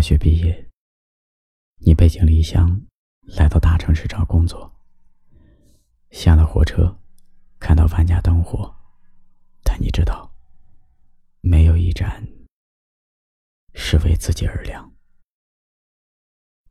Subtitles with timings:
[0.00, 0.66] 大学毕业，
[1.84, 2.86] 你背井离乡，
[3.36, 4.72] 来到大城市找工作。
[6.10, 6.98] 下了火车，
[7.58, 8.74] 看到万家灯火，
[9.62, 10.34] 但你知道，
[11.42, 12.26] 没有一盏
[13.74, 14.90] 是为自己而亮。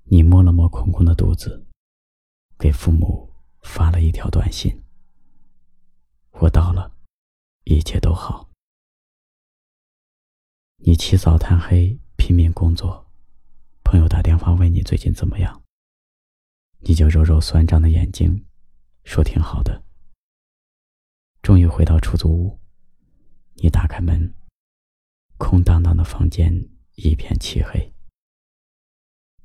[0.06, 1.68] 你摸了摸空空的肚子，
[2.58, 4.84] 给父母发了一条短信
[6.42, 6.98] ：“我到了，
[7.66, 8.50] 一切都好。”
[10.82, 13.06] 你起早贪黑，拼命工作。
[13.92, 15.64] 朋友打电话问你最近怎么样，
[16.82, 18.46] 你就揉揉酸胀的眼睛，
[19.04, 19.84] 说挺好的。
[21.42, 22.60] 终于回到出租屋，
[23.56, 24.36] 你打开门，
[25.40, 27.92] 空荡荡的房间一片漆黑。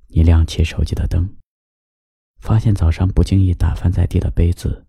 [0.08, 1.38] 你亮起手机的灯，
[2.38, 4.86] 发现早上不经意打翻在地的杯子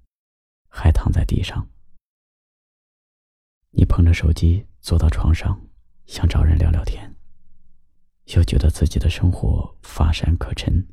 [0.67, 1.69] 还躺在地上。
[3.69, 5.69] 你捧着手机坐到床上，
[6.07, 7.14] 想找人聊聊天。
[8.33, 10.83] 又觉得自己的生活乏善可陈，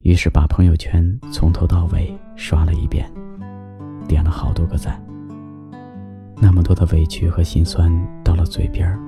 [0.00, 3.08] 于是把朋友圈从头到尾刷了一遍，
[4.08, 5.00] 点了好多个赞。
[6.36, 7.88] 那么多的委屈和心酸
[8.24, 8.98] 到了嘴边儿，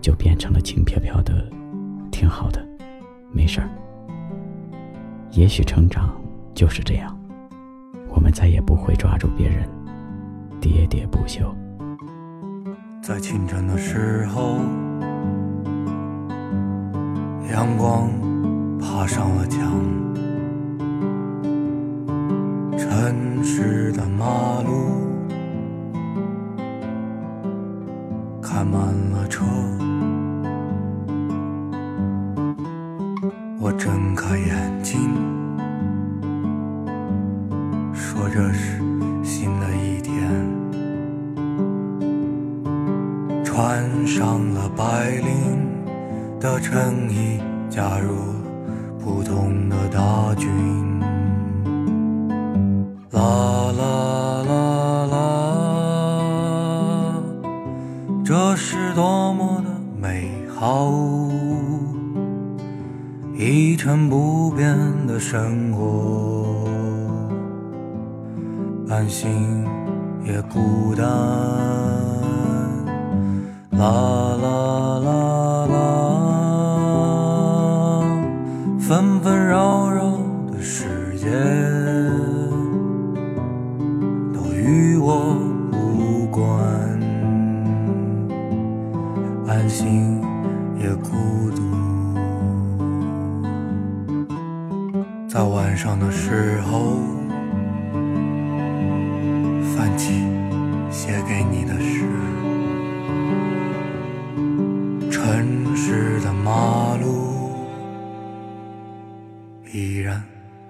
[0.00, 1.48] 就变成了轻飘飘的
[2.10, 2.66] “挺好的，
[3.30, 3.70] 没事儿”。
[5.30, 6.20] 也许成长
[6.52, 7.16] 就是这样，
[8.08, 9.68] 我们再也不会抓住别人，
[10.60, 11.54] 喋喋不休。
[13.00, 14.58] 在清晨的时候。
[17.54, 18.10] 阳光
[18.80, 19.60] 爬上了墙，
[22.76, 24.72] 城市的马路
[28.42, 29.44] 开满了车。
[33.60, 34.98] 我睁开眼睛，
[37.94, 38.82] 说这是
[39.22, 40.28] 新的一天，
[43.44, 45.62] 穿上了白领。
[46.40, 47.40] 的衬衣
[47.74, 48.14] 加入
[49.00, 50.48] 普通的大军，
[53.10, 55.16] 啦啦啦啦，
[58.24, 59.70] 这是多么的
[60.00, 60.88] 美好，
[63.36, 66.68] 一成不变的生活，
[68.88, 69.66] 安心
[70.24, 71.04] 也孤单，
[73.72, 74.33] 啦
[81.24, 81.30] 界
[84.34, 85.38] 都与我
[85.72, 86.44] 无关，
[89.48, 90.20] 安心
[90.78, 91.08] 也孤
[91.56, 91.62] 独。
[95.26, 96.98] 在晚上的时候，
[99.74, 100.26] 泛起
[100.90, 102.04] 写给你的诗，
[105.10, 107.24] 城市的马路。
[109.72, 110.22] 依然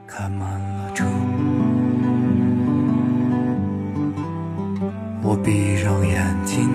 [0.06, 1.04] 开满了车，
[5.22, 6.70] 我闭上眼睛，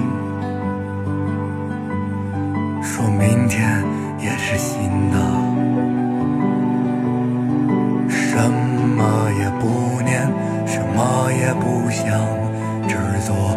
[2.81, 3.83] 说明天
[4.19, 5.17] 也是新的，
[8.09, 8.35] 什
[8.97, 10.27] 么也不念，
[10.65, 12.09] 什么也不想，
[12.87, 13.55] 只做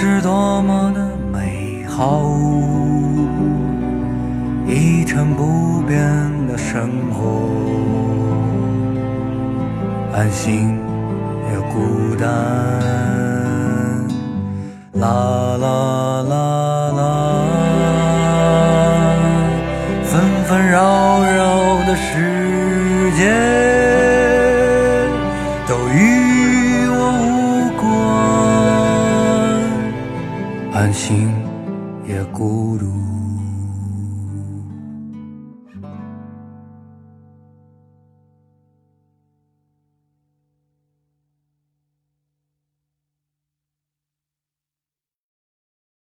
[0.00, 2.22] 是多么的美好，
[4.64, 5.98] 一成不变
[6.46, 7.50] 的生活，
[10.16, 10.78] 安心
[11.50, 12.28] 也孤单，
[14.92, 17.02] 啦啦啦啦，
[20.04, 20.78] 纷纷扰
[21.24, 23.47] 扰的世界。
[30.78, 31.28] 安心，
[32.06, 33.27] 也孤独。